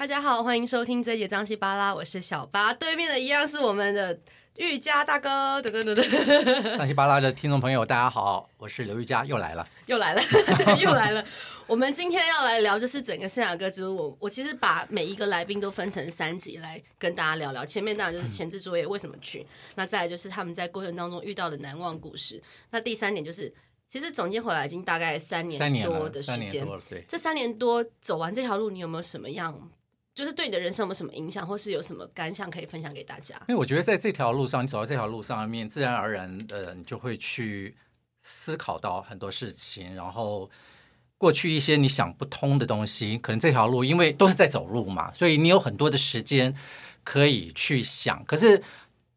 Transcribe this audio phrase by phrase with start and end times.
[0.00, 4.18] 大家好，欢迎收听这一节张西巴拉，我是小八，对面的一样是我们的
[4.56, 6.78] 玉嘉大哥，等等等等。
[6.78, 10.22] 张西巴拉的听众朋友，大家好，我是刘玉佳，又来了，又来了，
[10.80, 11.22] 又来了。
[11.66, 13.94] 我们今天要来聊，就是整个圣雅各之路。
[13.94, 17.62] 我我其实把每一个来宾都分成三集来跟大家聊聊。
[17.62, 19.40] 前面当然就是前置作业，为什么去？
[19.40, 22.42] 嗯、那再来就是他们在过程当中遇到的难忘故事。
[22.70, 23.52] 那第三点就是，
[23.86, 26.66] 其实总结回来已经大概三年多的时间。
[26.88, 29.70] 对，这三年多走完这条路，你有没有什么样？
[30.20, 33.34] 就是对你的人生有没有什么影响，或是有什么感想可以分享给大家？
[33.48, 37.74] 因为我觉得在这条路上，你走到这条路上面，自然而然的你就会去
[38.20, 40.50] 思考到很多事情，然后
[41.16, 46.54] 过去一些你想不通的东西，可能这条路因为都是在走路嘛，所以你有很多的时间
[47.02, 48.22] 可以去想。
[48.26, 48.62] 可是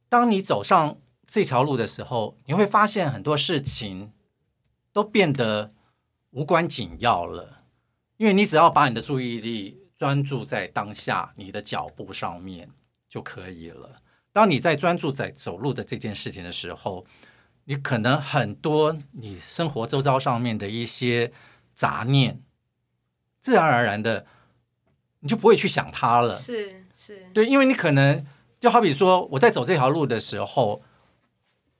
[0.08, 4.14] 当你走上这条路的时候，你会发现很多事情
[4.94, 5.70] 都变得
[6.30, 7.58] 无关紧要了，
[8.16, 9.83] 因为你只要把你的注意力。
[10.04, 12.70] 专注在当下你的脚步上面
[13.08, 13.90] 就可以了。
[14.34, 17.06] 当你在专注在走路的这件事情的时候，
[17.64, 21.32] 你可能很多你生活周遭上面的一些
[21.74, 22.42] 杂念，
[23.40, 24.26] 自然而然的
[25.22, 26.36] 你就不会去想它了。
[26.36, 28.26] 是是，对，因为你可能
[28.60, 30.84] 就好比说我在走这条路的时候，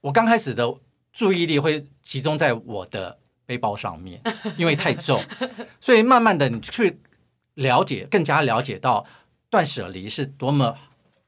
[0.00, 0.74] 我刚开始的
[1.12, 4.22] 注意力会集中在我的背包上面，
[4.56, 5.22] 因为太重，
[5.78, 6.98] 所以慢慢的你去。
[7.54, 9.06] 了解，更加了解到
[9.48, 10.76] 断舍离是多么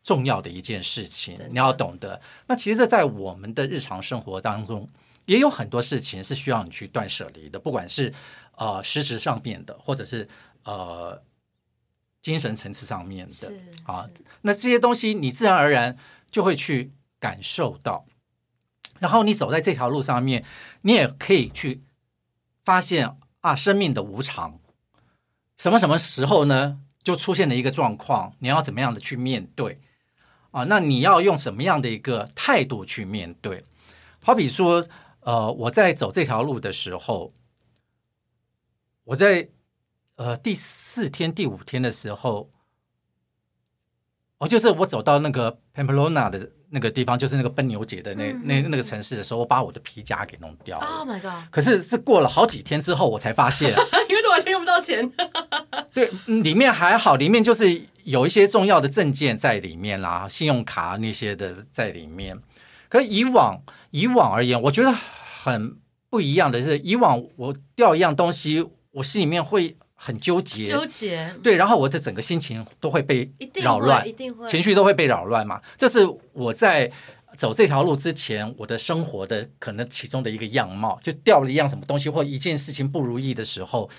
[0.02, 2.20] 重要的一件事情，你要懂得。
[2.46, 4.88] 那其实这在我们的日常生活当中，
[5.26, 8.12] 也有很多事情是需要你去断舍离的，不管是
[8.56, 10.28] 呃实质上面的，或者是
[10.64, 11.22] 呃
[12.22, 13.52] 精神层次上面的
[13.84, 14.08] 啊。
[14.42, 15.96] 那这些东西你自然而然
[16.30, 18.04] 就会去感受到，
[18.98, 20.44] 然后你走在这条路上面，
[20.82, 21.82] 你也可以去
[22.64, 24.58] 发现啊，生命的无常。
[25.58, 26.80] 什么什么时候呢？
[27.02, 29.80] 就出现了一个状况，你要怎么样的去面对
[30.50, 30.64] 啊？
[30.64, 33.62] 那你要用什么样的一个态度去面对？
[34.20, 34.84] 好比说，
[35.20, 37.32] 呃，我在走这条路的时候，
[39.04, 39.48] 我在
[40.16, 42.50] 呃第四天、第五天的时候，
[44.38, 50.86] 哦，就是我走到那个 Pamplona 的那个地方，就是那个奔牛节的那那那个城市的时候，我把我的皮夹给弄掉了。
[50.86, 51.48] Oh my god！
[51.52, 53.72] 可是是过了好几天之后，我才发现。
[54.36, 55.10] 完全用不到钱，
[55.94, 62.38] 对，里面还好，里面就是有一些重要的证件在里面啦，信用卡那些的在里面。
[62.88, 63.60] 可以往
[63.90, 65.76] 以往而言，我觉得很
[66.10, 75.60] 不一样的是，以往我掉一样东西，我心里面会很纠结，纠结，对，然后我的整个心情都会被扰乱，一定会，情绪都会被扰乱嘛。
[75.76, 76.90] 这是我在
[77.36, 83.90] 走这条路之前，我的生活的可能其中的一个样貌，就掉了一样什么东西，或一件事情不如意的时候。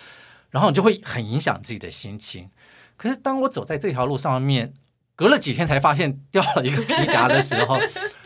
[0.57, 2.49] 然后你就会很影响自己的心情。
[2.95, 4.73] 可是当我走在这条路上面，
[5.15, 7.79] 隔了几天才发现掉了一个皮夹的时候，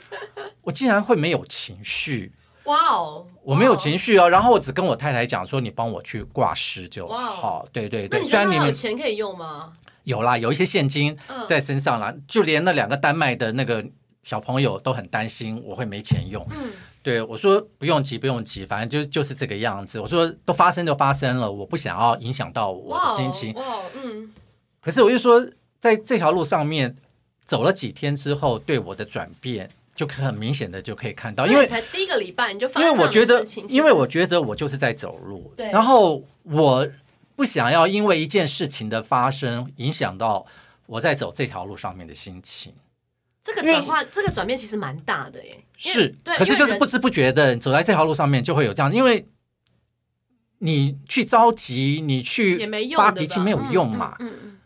[0.64, 2.31] 我竟然会没有情绪。
[2.64, 3.28] 哇哦！
[3.44, 4.30] 我没有情绪哦。
[4.30, 8.24] 然后我只跟我太太讲说：“你帮我去挂失就好。”对对对。
[8.24, 9.74] 虽然你有钱可以用吗？
[10.06, 11.18] 有啦，有一些现金
[11.50, 12.16] 在身上啦。
[12.25, 13.86] 就连那两个丹麦的那个
[14.24, 16.47] 小朋友都很担心我会没钱用。
[16.52, 16.72] 嗯。
[17.04, 20.00] 对，我说不用急，不用急，反正就就是这个样子。
[20.00, 23.56] 我说都发生就发生了，我不想要影响到我的心情。
[23.96, 24.32] 嗯。
[24.80, 25.46] 可是我就说，
[25.80, 26.96] 在这条路上面
[27.44, 35.72] 走了几天之后，对我的转变就很明显的就可以看到，因为才第一个礼拜你就发生，因为我觉得，因为我觉得我就是在走路，对。
[35.72, 36.88] 然后我
[37.36, 40.46] 不想要因为一件事情的发生影响到
[40.86, 42.74] 我在走这条路上面的心情。
[43.44, 45.57] 这个转化，这个转变其实蛮大的耶。
[45.78, 49.28] 是，可是就是不知不觉的走在这条路上面，就会有这样，因为
[50.59, 52.57] 你去着急，你去
[52.96, 54.16] 发脾气没有用嘛。
[54.19, 54.57] 嗯嗯。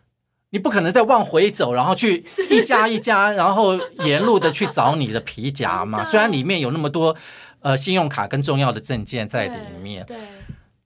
[0.50, 6.04] 你不可能再往回走，然后去一家一家，然后沿路的去找你的皮夹嘛。
[6.04, 7.16] 虽然里面有那么多
[7.60, 10.06] 呃信用卡跟重要的证件在里面。
[10.06, 10.18] 对。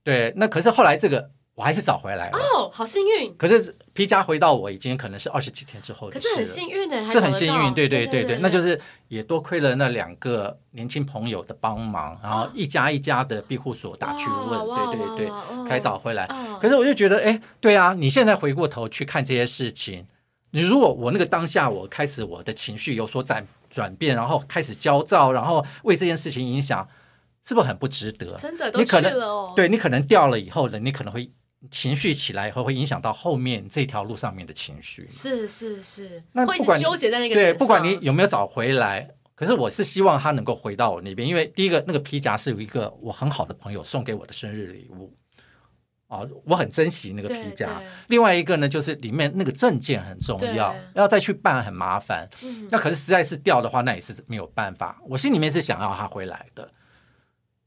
[0.02, 1.30] 对，那可是后来这个。
[1.60, 3.36] 我还是找回来了哦，好幸运！
[3.36, 14.58] 可是皮夹回到我已经可能是二十几天之后的事，可是很幸运的，是很幸运，对对对对，那就是也多亏了那两个年轻朋友的帮忙，然后一家一家的庇护所打去问，
[14.96, 16.26] 对对对，才找回来。
[16.62, 20.06] 可是我就觉得，哎，对啊，你现在回过头去看这些事情，
[20.52, 26.88] 你如果我那个当下我开始我的情绪有所转转变，然后开始焦躁，然后为这件事情影响，
[27.44, 28.34] 是不是很不值得？
[28.38, 31.30] 真的，你可能对你可能掉了以后呢，你可能会。
[31.70, 35.06] 情绪起来以后，会影响到后面这条路上面的情绪。
[35.08, 45.12] 是是是，那不管纠结在那个对，不管你有没有找回来，可是我是希望他能够回到我那边，因为第一个那个皮夹是有一个我很好的朋友送给我的生日礼物。
[46.08, 47.80] 哦，我很珍惜那个皮夹。
[48.08, 52.28] 另外一个呢，就是里面那个证件很重要，要再去办很麻烦。
[52.42, 55.00] 嗯、那可是实在是掉的话，那也是没有办法。
[55.08, 56.68] 我心里面是想要他回来的，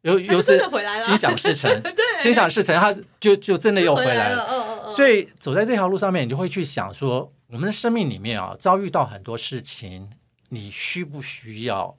[0.03, 0.59] 有有是
[1.03, 1.81] 心想事成，
[2.19, 4.91] 心想事成，他就就真的又回来了。
[4.91, 10.09] 所以走在这条路上面，你就会去想说，我们的生命里面啊，遭遇到很多事情，
[10.49, 11.97] 你需不需要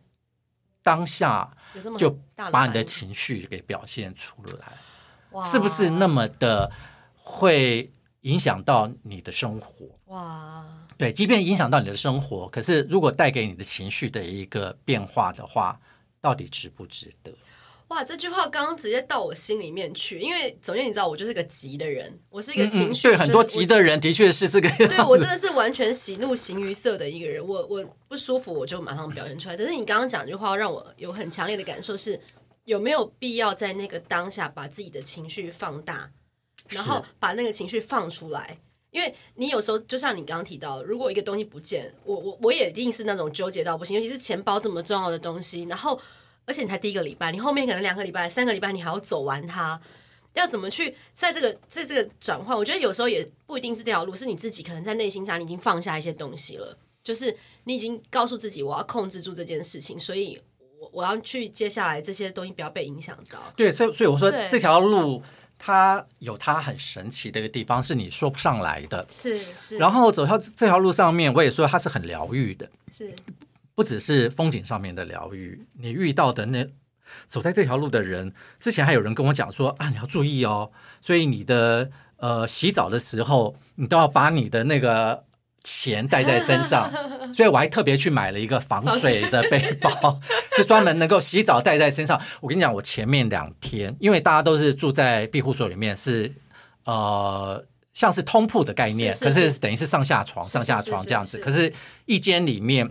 [0.82, 1.50] 当下
[1.96, 2.18] 就
[2.52, 5.44] 把你的情绪给表现出来？
[5.46, 6.70] 是不是那么的
[7.16, 7.90] 会
[8.20, 9.86] 影响到你的生活？
[10.14, 10.64] 哇，
[10.98, 15.80] 对，即便影响到你的生活，可是如果带给你的情绪的一个变化的话，
[16.20, 17.32] 到底值不值得？
[17.94, 29.56] 哇，这句话刚刚直接到我心里面去，因为总之你知道，我就是个急的人，我是一个情绪、嗯嗯、对很多急的人的确是这个样子，对我真的是完全喜怒形于色的一个人，我我不舒服我就马上表现出来。
[29.56, 32.20] 但是你刚刚讲这句话让我有很强烈的感受是。
[32.64, 36.10] 有没有必要在那个当下把自己的情绪放大，
[36.70, 38.58] 然后把那个情绪放出来？
[38.90, 45.64] 因为你有时候就像你刚刚提到，如果一个东西不见，我我我也一定是那种纠结到不行，尤其是钱包这么重要的东西。
[45.64, 46.00] 然后，
[46.44, 49.80] 而且你才第一个礼拜，你后面可能两个礼拜、三个礼拜，你还要走完它，
[50.34, 52.56] 要怎么去在这个在这个转换？
[52.56, 60.40] 我觉得有时候也不一定是这条路，是你自己可能在内心上你已经放下一些东西了，就是你已经告诉自己，我要控制住这件事情，所以。
[60.76, 63.38] 我我要去接下来这些东西不要被影响到。
[63.56, 65.22] 对，所以所以我说这条路
[65.56, 69.06] 它有它很神奇的一个地方，是你说不上来的。
[69.08, 69.78] 是是。
[69.78, 72.68] 然后走到这条路上面，我也说它是很疗愈的。
[72.92, 73.14] 是。
[73.74, 76.66] 不只是风景上面的疗愈，你遇到的那
[77.26, 85.24] 走在这条路的人，之前还有人跟我讲说啊，你要注意哦，所以你的呃洗澡的时候，你都要把你的那个。
[85.66, 86.92] 钱带在身上，
[87.34, 90.20] 所以我还特别去买了一个防水的背包，
[90.58, 92.20] 是专门能够洗澡带在身上。
[92.42, 96.30] 我跟你讲，我前面两天，因为大家都是住在庇护所里面，是
[96.84, 101.38] 呃像是通铺的概念，是是是，可是等于是上下床、上下床这样子。
[101.38, 101.72] 可是
[102.04, 102.86] 一间里面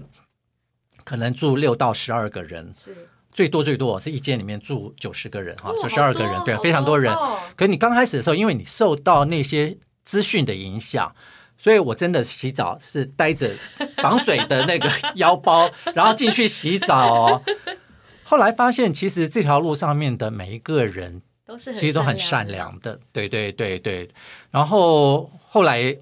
[1.04, 2.96] 可能住六到十二个人，是
[3.32, 7.14] 最多最多是一间里面住九十个人哈，九十二个人，对，非常多人。
[7.56, 11.14] 可是你刚开始的时候，因为你受到那些资讯的影响。
[11.56, 13.50] 所以我真的洗澡是带着
[13.96, 17.42] 防水的那个腰包，然后进去洗澡哦。
[18.26, 24.10] 后来发现，其实这条路上面的每一个人都是其实都很善良的，对对对对。
[24.52, 25.96] 然后后来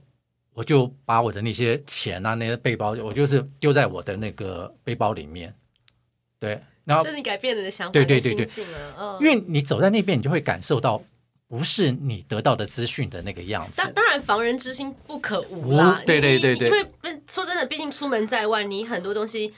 [0.54, 5.54] 我就把我的那些钱啊，那些背包，我就是丢在我的那个背包里面。
[6.40, 8.46] 对，然后就是你改变了你的想法，对对对对，
[8.98, 11.02] 嗯，因为你走在那边，你就会感受到。
[11.48, 13.74] 不是你得到的资讯的那个样子。
[13.76, 16.00] 当当然，防人之心不可无啦。
[16.02, 16.70] 无对对对对。
[16.70, 19.54] 因为说真的，毕竟出门在外，你很多东西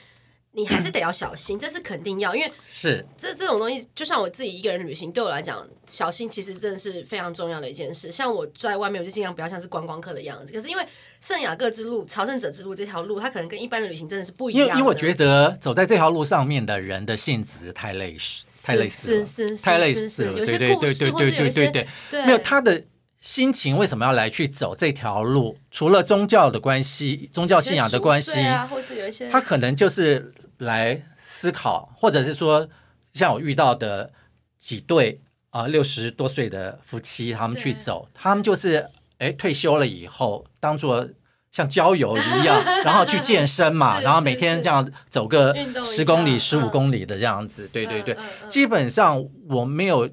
[0.56, 8.08] 你还是得要小心，这是肯定要，因为是这这种东西，就像我自己一个人旅行，对我来讲，小心其实真的是非常重要的一件事。
[8.08, 10.52] 像我在外面，我就尽量不要像是观光客的样子。
[10.52, 10.86] 可是因为
[11.20, 14.66] 圣雅各之路、朝圣者之路这条路，它可能跟一般的旅行真的是不一样。
[14.66, 22.80] 因为因为我觉得走在这条路上面的人的性质太类似，太类似，是是太类似，有些故事或者有些对对对对对，没有他的
[23.24, 25.56] 心情，为什么要来去走这条路？
[25.70, 32.68] 除了宗教的关系，宗教信仰的关系啊，或是有一些，他可能就是来思考，或者是说，
[33.14, 34.12] 像我遇到的
[34.58, 41.08] 几对啊六十多岁的夫妻，他们去走，他们就是哎退休了以后，当做。
[41.50, 48.16] 像郊游一样， 然后去健身嘛，然后每天这样走个十公里、十五公里的这样子，对对对。
[48.48, 50.10] 基本上我没有，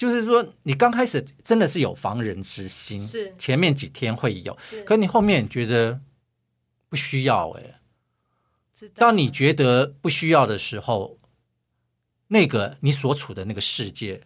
[0.00, 6.00] 就是说你刚开始真的是有防人之心，是前面几天会有，可你后面觉得
[6.88, 7.78] 不需要哎。
[8.94, 11.18] 当你觉得不需要的时候，
[12.28, 14.22] 那个你所处的那个世界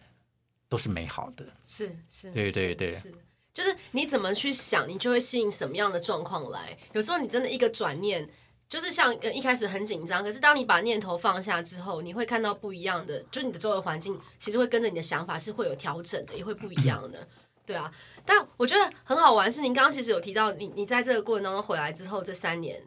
[0.69, 2.89] 都是美好的，是是，对对对。
[2.89, 3.13] 是
[3.53, 6.77] 就是你怎么去想，你就会吸引什么样的状况来。
[6.93, 8.29] 有时候你真的一个转念，
[8.67, 13.23] 就是像一开始很紧张，可是当你把念头放下之后，你会看到不一样的。
[13.29, 17.27] 就你的周围环境其实会跟着你的想法是会有调整的，也会不一样的。
[17.65, 17.91] 对啊，
[18.25, 22.81] 但我觉得很好玩是，您刚刚其实有提到你，你在这个过程当中回来之后这三年，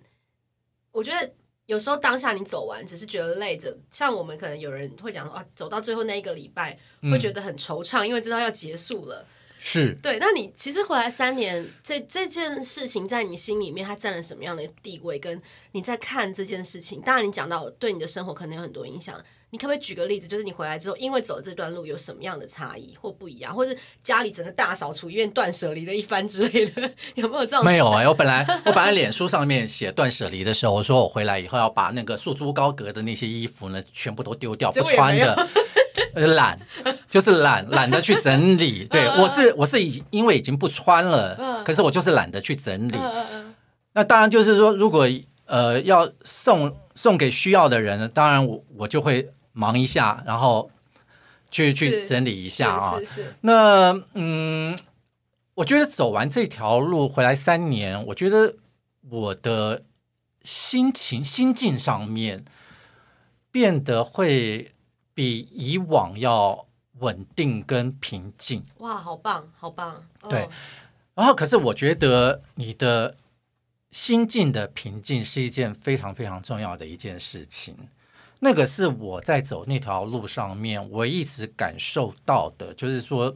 [0.92, 1.32] 我觉得
[1.66, 9.24] 有时候当下你走完只是觉得累着，像我们可能有人会讲说啊，走到最后那一个礼拜会觉得很惆怅，因为知道要结束了。
[9.58, 15.18] 是对，那你其实回来三年，这这件事情在你心里面它占了什么样的地位？
[15.18, 15.40] 跟
[15.72, 19.20] 你在看这件事情，当然你讲到对你的生活可能有很多影响。
[19.50, 27.64] 你可不可以举个例子，就是你回来之后，因为走这段路有什么样的差异或不一样，或者家里整个大扫除、一遍断舍离的一番之类的，有没有这样？
[27.64, 35.48] 没有啊、欸，我本来我本来脸书上面写断舍离的时候，我说我回来以后要把那个束之高阁的那些衣服呢，全部都丢掉，不穿的。
[36.18, 36.58] 呃，懒
[37.08, 38.84] 就是懒，懒得去整理。
[38.84, 42.98] 对，我是我是已因为已经不穿了，可是我就是懒得去整理。
[43.92, 45.08] 那当然就是说，如果
[45.46, 50.70] 呃要送送给需要的人，当然我我就会忙一下，然后
[51.50, 52.94] 去去整理一下啊。
[53.42, 54.76] 那嗯，
[55.54, 58.54] 我觉得走完这条路回来三年，我觉得
[59.08, 59.82] 我的
[60.42, 62.44] 心情心境上面
[63.52, 64.72] 变得会。
[65.18, 66.64] 比以往要
[67.00, 68.62] 稳定跟平静。
[68.76, 69.96] 哇，好棒，好棒！
[70.22, 70.48] 哦、对，
[71.12, 73.16] 然后可是我觉得你的
[73.90, 77.76] 心境的平静是一件非常非常重要的一件事情。
[78.38, 83.34] 那个是我在走那条路上面，我一直感受到的，就是说，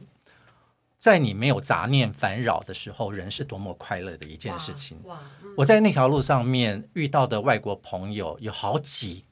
[0.97, 4.97] 在你没有杂念烦扰的时候，人是多么快乐的一件事情。
[5.03, 9.25] 哇，哇嗯、我在那条路上面遇到的外国朋友有好几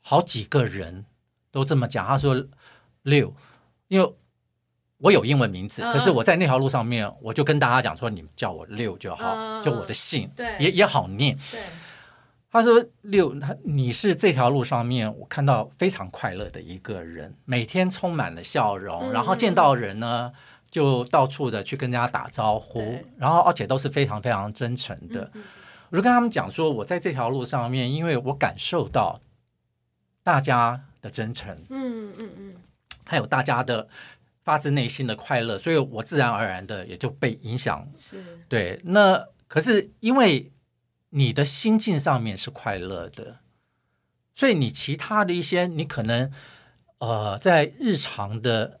[0.00, 1.06] 好几个人。
[1.54, 2.34] 都这么讲，他说
[3.02, 3.32] 六，
[3.86, 4.12] 因为
[4.98, 11.38] 我有英文名字，可是我在那条路上面，我就跟大家讲说，你们叫我六就好，就我的姓，对，也也好念。
[11.52, 11.60] 对，
[12.50, 20.32] 他说六，他你是这条路上面我看到非常快乐的一个人，每天充满了笑容，然后见到人呢
[20.68, 25.30] 就到处的去跟人家打招呼，然后而且都是非常非常真诚的。
[25.90, 29.20] 我就跟他们讲说，我在这条路上面，因为我感受到
[30.24, 30.80] 大家。
[31.04, 32.54] 的真诚，嗯嗯嗯，
[33.04, 33.86] 还有大家的
[34.42, 37.86] 发自内心的快乐，所以我自然而然的也就被影响。
[37.94, 38.80] 是，对。
[38.84, 40.50] 那可是因为
[41.10, 43.40] 你的心境上面是快乐的，
[44.34, 46.32] 所以你其他的一些，你可能
[47.00, 48.80] 呃，在日常的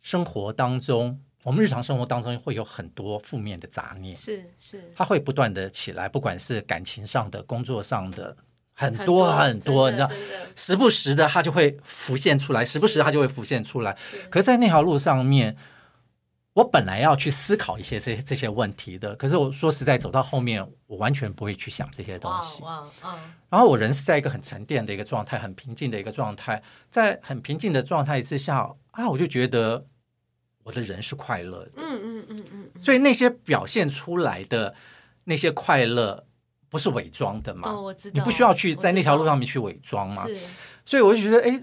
[0.00, 8.34] 生活当中，我们日常生活当中会有很多负面的杂念，是是，它会不断的起来，不管是感情上的、工作上的。
[8.80, 10.10] 很多很多，你知道，
[10.56, 13.92] 时不时的它就会浮现出来，时不时它就会浮现出来。
[14.30, 15.54] 可是，在那条路上面，
[16.54, 22.62] 我本来要去思考一些这这些问题的，可是我说实在，走到后面，我完全不会去想这些东西。
[23.50, 29.84] 然后我人是在一个很沉淀的一个状态，很平静的一个状态，在很平静的状态之下啊，我就觉得
[30.62, 31.72] 我的人是快乐的。
[31.76, 32.82] 嗯嗯嗯嗯。
[32.82, 34.74] 所以那些表现出来的
[35.24, 36.24] 那些快乐。
[36.70, 37.68] 不是伪装的嘛？
[37.68, 40.24] 哦，你不需要去在那条路上面去伪装嘛？
[40.26, 40.38] 是，
[40.86, 41.60] 所以我就觉得，哎，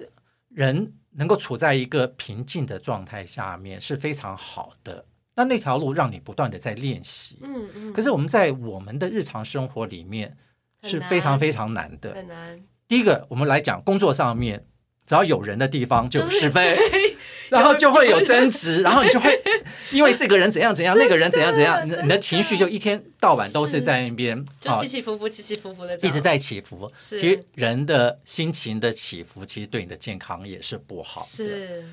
[0.50, 5.04] 人能够处在一个平静的状态下面是非常好的。
[5.34, 7.94] 那那条路让你不断的在练习，嗯嗯。
[7.94, 10.36] 可是我们在我们的日常生活里面
[10.84, 12.60] 是非常非常难的，很难。
[12.88, 14.66] 第一个，我们来讲工作上面，
[15.08, 16.78] 只要有人的地方就有是非。
[17.50, 19.32] 然后就会有争执，然后你就会
[19.94, 26.92] 因为这个人怎样怎样，那个人怎样怎样，你你的情绪就一天到晚都是在那边，就起起伏伏，起起伏伏的，一直在起伏。
[26.98, 31.26] 其实人的心情的起伏，其实对你的健康也是不好的。
[31.26, 31.86] 是。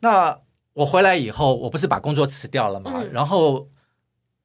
[0.00, 0.34] 那
[0.72, 3.04] 我回来以后，我不是把工作辞掉了嘛？
[3.12, 3.68] 然后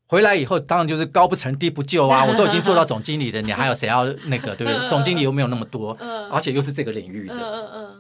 [0.08, 2.26] 回来以后，当然就是高不成低不就啊！
[2.28, 4.54] 我都已经做到总经理的，你还有谁要那个？
[4.58, 4.90] 对不对？
[4.90, 5.98] 总经理又没有那么多，
[6.30, 7.96] 而且又是这个领域的。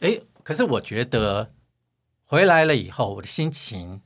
[0.00, 0.20] 哎。
[0.42, 1.48] 可是我觉得
[2.24, 4.00] 回来了以后，我的心情、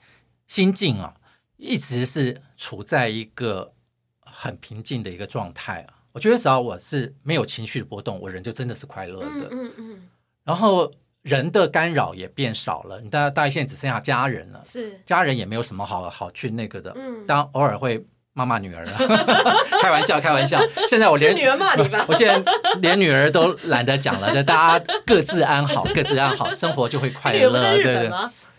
[0.47, 1.14] 心境啊，
[1.59, 3.75] 一直是处在一个
[4.20, 6.00] 很平静的一个状态啊。
[6.12, 9.49] 我觉得只要我是没有情绪的波动，我人就真的是快乐的。
[9.50, 10.09] 嗯嗯嗯。
[10.42, 16.90] 然后人的干扰也变少了，你大大概现在只剩下家人了，是家人也没有什么好好去那个的。
[16.97, 17.26] 嗯。
[17.26, 18.02] 当偶尔会。
[18.40, 18.92] 骂骂女儿了，
[19.82, 20.59] 开玩笑，开玩笑。
[20.88, 28.11] 现在我连女儿骂你吧， 我现在连女儿都懒得讲了，就大家各自安好，各自安好，生活就会快乐，对不对？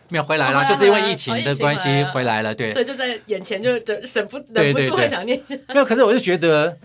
[0.09, 2.69] 没有回来了，就是因为疫情的关系回来了，对。
[2.69, 5.41] 所以就在眼前，就忍不忍不住会想念。
[5.69, 6.77] 没有，可是我就觉得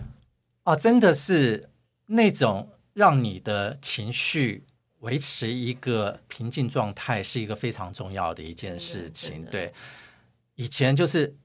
[0.63, 1.69] 啊，真的是
[2.07, 4.63] 那种让你的情绪
[5.01, 9.45] 维持一个平静状态，是一个非常重要的一件事情。
[9.45, 9.71] 对，
[10.55, 11.35] 以前就是。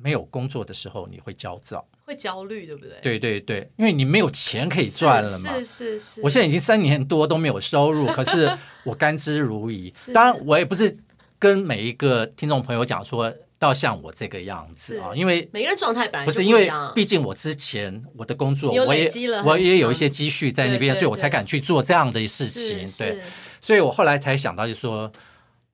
[0.00, 2.98] 没有工作的时候，你会焦躁，会焦虑，对不对？
[3.02, 5.54] 对对对，因为你没有钱可以赚了嘛。
[5.54, 6.20] 是是是，是。
[6.22, 9.92] 我现在已经三年多都没有收入，可是 我甘之如飴。
[9.92, 10.96] 是当然，我也不是
[11.36, 19.10] 跟每一个听众朋友讲说，到像我这个样子啊，因为每个人状态本来不是因为，毕竟我之前我的工作，我也
[19.44, 22.86] 我也有一些积蓄在那边，所以我才敢去做这样的事情。
[23.04, 23.20] 对，
[23.60, 25.10] 所以我后来才想到，就说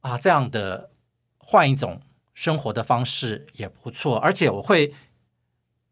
[0.00, 0.88] 啊，这样的
[1.36, 2.00] 换一种。
[2.34, 4.92] 生活的方式也不错，而且我会，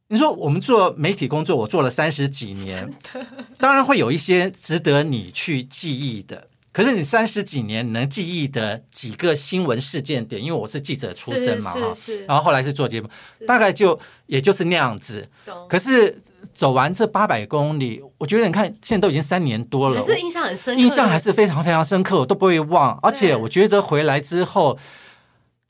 [0.08, 2.92] 你说我们做媒体工作，我做了三十几年，
[3.58, 6.48] 当然会有一些值得你去记忆的。
[6.72, 11.80] 可是你三十几年能记忆的几个新闻事件点，因为我是记者出身嘛，哈，
[12.26, 13.06] 然后后来是做节目，
[13.46, 15.28] 大概就也就是那样子。
[15.68, 16.18] 可是
[16.54, 22.98] 走完这八百公里，我觉得你看现在都已经三年多了，印象很深刻，印象还是非常非常深刻，我都不会忘。
[23.02, 24.78] 而且我觉得回来之后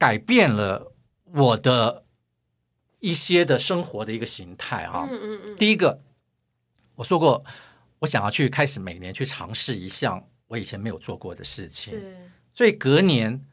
[0.02, 0.92] 改变了
[1.26, 2.04] 我的
[2.98, 5.06] 一些的生活的一个形态啊。
[5.08, 5.56] 嗯嗯嗯。
[5.56, 6.00] 第一个，
[6.96, 7.44] 我说过，
[8.00, 12.16] 我想要去开始每年去尝试一项我以前没有做过的事情，是。
[12.52, 13.46] 所以隔年，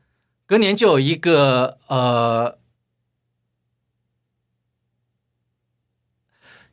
[0.48, 2.58] 隔年就有一个呃。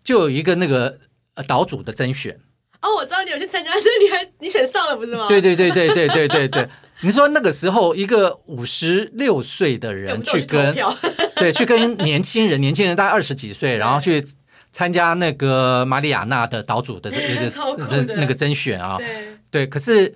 [0.03, 1.01] 就有一个那个
[1.35, 2.41] 呃岛主的甄选
[2.81, 5.27] 哦，我知道你有去参加，那你还你选上了不是吗？
[5.29, 6.71] 对对对对对对对对，
[7.03, 10.75] 你说那个时候一个五十六岁的人去跟
[11.37, 14.27] 对去跟年轻人，年轻人大概二十几岁，然后去
[14.73, 20.15] 参加那个马里亚纳的岛主的这个 那个甄选啊，对对，可是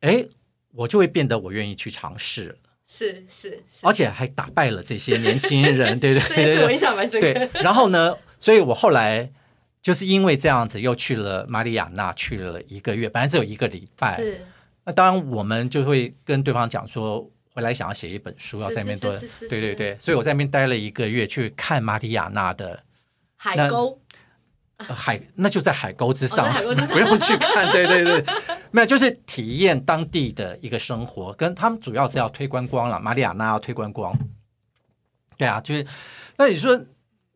[0.00, 0.24] 哎，
[0.72, 2.54] 我就会变得我愿意去尝试了，
[2.86, 7.32] 是是是，而且还打败了这些年轻人， 对对对，这是我印象蛮深刻。
[7.32, 8.16] 对，然后呢？
[8.40, 9.28] 所以我后来
[9.82, 14.16] 就是因为这样子，又去了马里亚纳，去了一个月，本来只有一个礼拜。
[14.16, 14.40] 是。
[14.88, 19.98] 那当然，我们就会跟对方讲说，回来想要写一本书，要在那边对，对对对。
[19.98, 22.82] 所以我在那边待了一个月，去看马里亚纳的
[23.36, 24.00] 海沟。
[24.78, 26.50] 海，那就在海沟之上，
[26.88, 27.70] 不用去看。
[27.70, 28.24] 对对对，
[28.70, 32.98] 没有，就是体验当地的一个生活，跟他们主要是要推观光了。
[32.98, 34.18] 马里亚纳要推观光。
[35.36, 35.86] 对啊，就是
[36.38, 36.82] 那你说。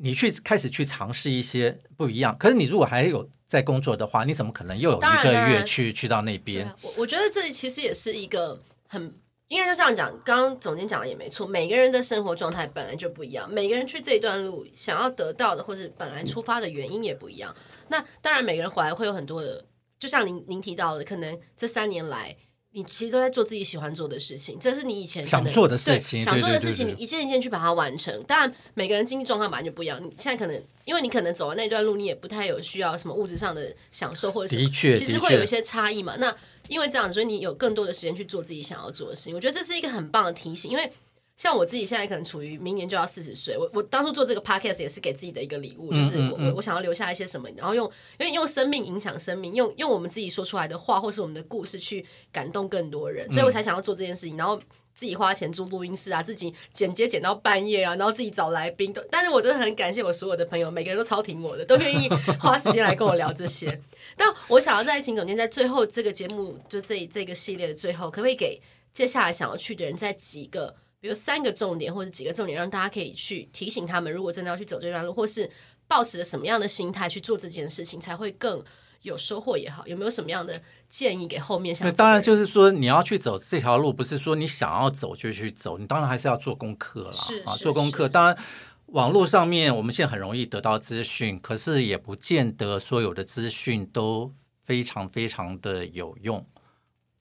[0.05, 6.69] 你去开始去尝试一些不一样，可是你如果还有在工作的话，你怎么可能又有一个月去去到那边？
[6.83, 9.15] 我我觉得这其实也是一个很
[9.47, 17.55] 应该就这样讲，刚刚总监讲的也没错，每个人的生活状态本来就不一样，每个人去这一段路想要得到的，或是本来出发的原因也不一样。
[17.87, 19.65] 那当然，每个人回来会有很多的，
[20.01, 22.37] 就像您您提到的，可能这三年来。
[22.75, 28.23] 你其实都在做自己喜欢做的事情，这是你以前想做的事情，想做的事情，你一件一件去把它完成。
[28.25, 30.03] 当然，每个人经济状况本来就不一样。
[30.03, 36.17] 你现在可能，因为你可能走完那段路，你也不太有需要什么物质上的享受，或者是的确，其实会有一些差异嘛。
[36.17, 36.35] 那
[36.69, 39.35] 因为这样，所以你有更多的时间去做自己想要做的事情。
[39.35, 40.91] 我觉得这是一个很棒的提醒，因为。
[41.35, 54.61] 像我自己现在可能处于明年就要四十岁，我我当初做这个 podcast 也是给自己的一个礼物，就是我我我想要留下一些什么，然后用因为用生命影响生命，用用我们自己说出来的话或是我们的故事去感动更多人，所以我才想要做这件事情，然后
[54.95, 63.81] 自己花钱租录音室啊，自己剪接剪到半夜啊，然后自己找来宾，都但是我真的很感谢我所有的朋友，每个人都超挺我的，都愿意 花时间来跟我聊这些。
[64.17, 68.61] 但我想要在请总监在最后这个节目就这这个系列的最后，可不可以给
[68.93, 70.77] 接下来想要去的人在几个？
[71.03, 75.51] 比如三个重点或者几个重点，让大家可以去提醒他们，如果真的要去走这段路，或是
[75.89, 78.65] 抱持着什么样的心态去做这件事情，才会更
[79.03, 79.85] 有收获也好。
[79.85, 81.89] 有没有什么样的建议给后面想？
[81.89, 87.13] 那当然就是说，你要去走这条路，不是说你想要走就去走，你当然还是要做功课了。
[87.13, 88.09] 是啊，做功课。
[88.09, 88.39] 当然，
[88.87, 96.47] 网络上面我们现在很容易得到资讯，可是也不见得所有的资讯都非常非常的有用。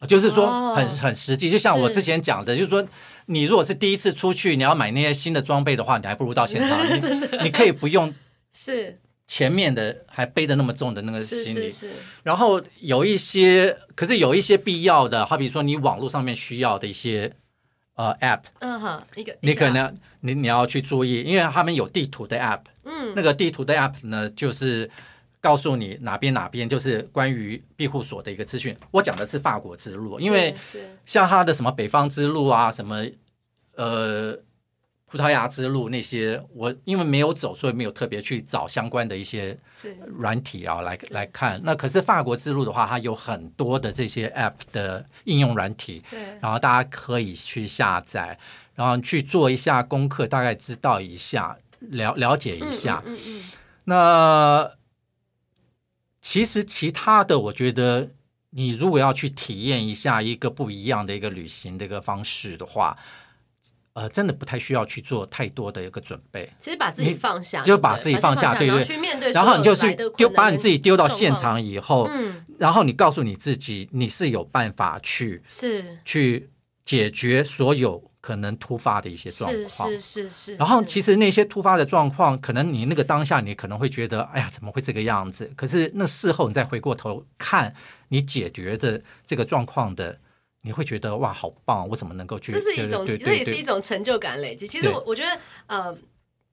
[0.08, 2.86] 就是说很很实际，就像我之前讲的，就是说
[3.28, 8.12] 你如果是第一次出去，你要买那些新的装备的话，你还不如到现场， 你你可以不用
[8.52, 11.72] 是前面的还背的那么重的那个行李，
[12.24, 17.32] 然后有一些，可是有一些必要的，好比说你网络上面需要的一些
[17.96, 24.90] 呃 App，嗯哼，一个你可能你你要去注意，因为他们有地图的 App，嗯，那个地图的 App 呢，就是。
[25.42, 28.78] 告诉你哪边哪边就是关于庇护所的一个资讯。
[28.92, 30.56] 我讲的是法国之路，因为
[31.04, 33.04] 像他的什么北方之路啊，什么
[33.76, 34.38] 呃
[35.08, 39.58] 葡萄牙之路那些，我因为没有走，所以没有特别去找相关的一些
[40.06, 41.60] 软体啊来来看。
[41.64, 48.38] 那可是法国之路的话，它有很多的这些 App 的应用软体，对，然后大家可以去下载，
[48.76, 53.02] 然后去做一下功课，大概知道一下了了解一下。
[53.08, 53.44] 嗯嗯，嗯，嗯，
[53.86, 54.72] 那。
[56.22, 58.10] 其实其他的，我觉得
[58.52, 62.96] 你如果要去体验一下一个不一样的一个旅行的一个方式的话，
[63.94, 66.50] 呃，真的不太需要去做太多的一个准备。
[66.60, 76.50] 其实把自己放下，就把自己放下，对对，然后你就是丢把你自己丢到现场以后，嗯，然后你告诉你自己，你是有办法去是去
[76.86, 78.11] 解决所有。
[78.22, 80.56] 可能突发的一些状况，是是是是。
[80.56, 85.52] 然后其实那些突发的状况，可能你那个当下你可能会觉得，哎呀，怎么会这个样子？
[85.56, 87.74] 可是那事后你再回过头看
[88.10, 90.20] 你解决的这个状况的，
[90.62, 91.90] 你会觉得哇，好棒！
[91.90, 92.52] 我怎么能够去？
[92.52, 94.68] 这是一种，这也是一种成就感累积。
[94.68, 95.98] 其实我我觉得，呃，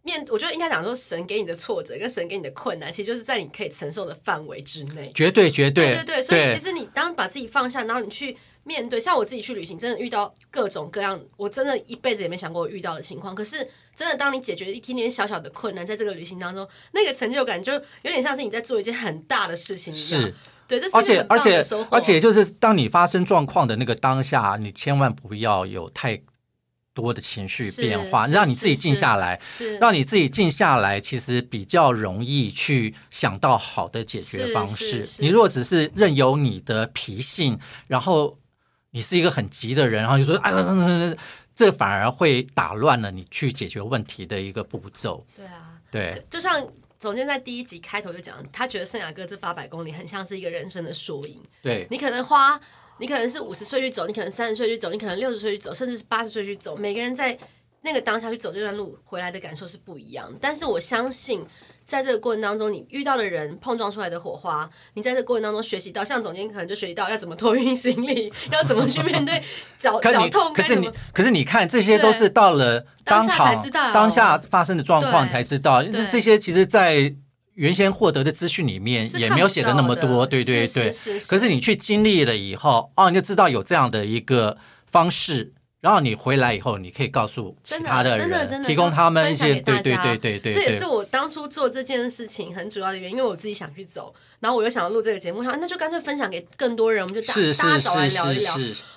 [0.03, 5.13] 面我觉得应该讲说，神给你的挫折跟神给你的困难，其实就是在你可以承受的范围之内。
[5.15, 6.23] 绝对绝对对对对。
[6.23, 8.35] 所以其实你当把自己放下，然后你去。
[8.69, 13.35] 面对，像我自己去旅行，真的遇到各种各样，我真的一辈子也没想过遇到的情况。
[13.35, 20.21] 可是，真的当你解决一点点小小的困难，在这个旅行当中，那个成就感就有点像是你在做一件很大的事情一样。
[20.21, 20.35] 是，
[20.69, 20.79] 对。
[20.93, 26.21] 而且，而且，而且就是当你发生状况的那个当下，你千万不要有太
[26.93, 29.41] 多的情绪变化，让你自己静下来，
[29.81, 35.09] 让你自己静下来，其实比较容易去想到好的解决方式。
[35.19, 38.37] 你如果只是任由你的脾性，然后。
[38.91, 41.17] 你是一个很急的人，然后就说啊，
[41.55, 45.25] 这反而会打乱了你去解决问题的一个步骤。
[45.37, 46.67] 对啊，对，就像
[46.99, 51.41] 总监在第一集开头就讲，他觉得圣雅哥这八百公里很像是一个人生的缩影。
[51.63, 52.61] 对，你可能花，
[52.99, 57.39] 你可能是五十岁去走，你可能三十岁去走，你可能六十岁去走，甚至是八十岁去走，每个人在
[57.83, 60.39] 那个当下去走这段路回来的感受是不一样的。
[60.41, 61.47] 但是我相信。
[61.89, 69.43] 在这个过程当中，你遇到的人碰撞出来的火花，你在这个过程当中学习到，像总监可能就学习到要怎么托运行李，要怎么去面对
[69.79, 70.53] 脚脚痛。
[70.53, 75.83] 可是你，可是你看，这些都是到了当场当下，当下发生的状况才知道。
[76.11, 77.15] 这些其实，在
[77.55, 80.93] 原先获得的资讯里面也没有写的那么多，对对对。
[81.27, 84.59] 可是你去经历了以后，哦，你就知道有这样的一个
[84.91, 85.55] 方式。
[85.81, 90.53] 然后你回来以后，你可以告诉其他的人，真的真的提供他们一些，对对对对对。
[90.53, 98.57] 这也是我当初做这件事情很主要的原因，因为我自己想去走，然后我又想要录这个节目，想那就干脆分享给更多人，我们就大大家找来聊一聊。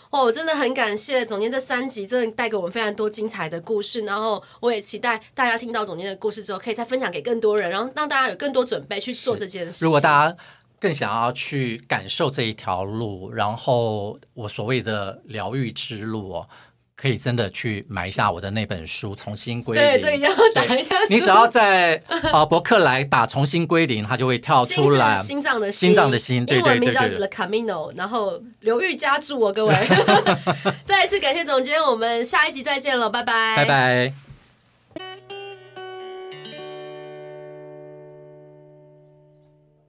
[0.10, 4.02] 哦，真的很感谢总监这三集，真的带给我们非常多精彩的故事。
[4.02, 9.86] 然后我也期待大家听到总监的故事之后，可以再分享给更多人，然后让大家有更多准备去做这件事。
[9.86, 10.36] 如果大家
[10.80, 16.50] 更想要去感受这一条路，然后我所谓的疗愈之路哦。
[17.02, 19.84] 可以真的去买一下我的那本书，重新归零。
[19.84, 20.96] 对，这个要打一下。
[21.10, 22.00] 你只要在
[22.32, 25.16] 啊博客来打“重新归零”，它就会跳出来。
[25.16, 26.76] 心脏的心脏的心，对对对对。
[26.76, 29.76] 英文名叫 The Camino，然后刘玉加注哦，各位。
[30.86, 33.56] 再一次感谢总监，我们下一集再见了，拜拜。
[33.56, 34.31] 拜拜。